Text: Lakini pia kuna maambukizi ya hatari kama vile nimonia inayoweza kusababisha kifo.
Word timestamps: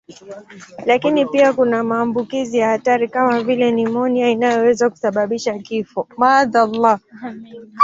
Lakini 0.85 1.25
pia 1.25 1.53
kuna 1.53 1.83
maambukizi 1.83 2.57
ya 2.57 2.69
hatari 2.69 3.07
kama 3.09 3.43
vile 3.43 3.71
nimonia 3.71 4.29
inayoweza 4.29 4.89
kusababisha 4.89 5.59
kifo. 5.59 6.07